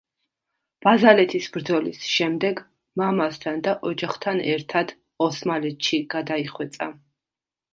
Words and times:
ბაზალეთის 0.85 1.49
ბრძოლის 1.57 1.99
შემდეგ 2.13 2.63
მამასთან 3.01 3.61
და 3.67 3.75
ოჯახთან 3.91 4.43
ერთად 4.55 4.95
ოსმალეთში 5.27 6.01
გადაიხვეწა. 6.15 6.91